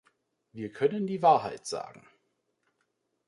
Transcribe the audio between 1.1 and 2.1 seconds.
Wahrheit sagen.